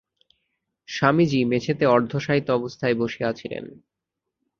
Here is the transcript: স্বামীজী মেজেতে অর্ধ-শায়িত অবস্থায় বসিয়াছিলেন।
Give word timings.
স্বামীজী 0.89 1.39
মেজেতে 1.43 1.85
অর্ধ-শায়িত 1.87 2.47
অবস্থায় 2.51 2.95
বসিয়াছিলেন। 2.95 3.65